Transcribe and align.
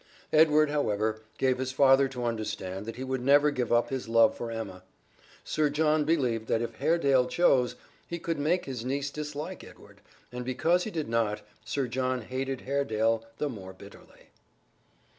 Edward, 0.33 0.71
however, 0.71 1.21
gave 1.37 1.59
his 1.59 1.71
father 1.71 2.07
to 2.07 2.25
understand 2.25 2.87
that 2.87 2.95
he 2.95 3.03
would 3.03 3.21
never 3.21 3.51
give 3.51 3.71
up 3.71 3.91
his 3.91 4.09
love 4.09 4.35
for 4.35 4.49
Emma. 4.49 4.81
Sir 5.43 5.69
John 5.69 6.05
believed 6.05 6.47
that 6.47 6.59
if 6.63 6.77
Haredale 6.79 7.27
chose, 7.27 7.75
he 8.07 8.17
could 8.17 8.39
make 8.39 8.65
his 8.65 8.83
niece 8.83 9.11
dislike 9.11 9.63
Edward, 9.63 10.01
and 10.31 10.43
because 10.43 10.85
he 10.85 10.89
did 10.89 11.07
not, 11.07 11.41
Sir 11.63 11.85
John 11.87 12.21
hated 12.23 12.61
Haredale 12.61 13.25
the 13.37 13.47
more 13.47 13.73
bitterly. 13.73 14.31